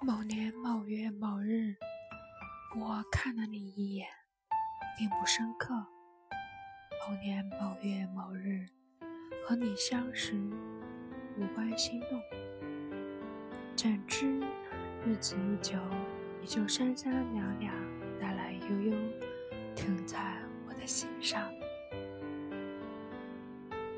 [0.00, 1.74] 某年某月某日，
[2.78, 4.06] 我看了你一眼，
[4.96, 5.74] 并不深刻。
[7.08, 8.64] 某年某月某日，
[9.44, 10.36] 和你相识，
[11.36, 12.22] 无关心动。
[13.74, 14.40] 怎知
[15.04, 15.76] 日子一久，
[16.40, 17.74] 你就三三两两，
[18.20, 18.96] 来来悠悠，
[19.74, 20.36] 停在
[20.68, 21.52] 我的心上。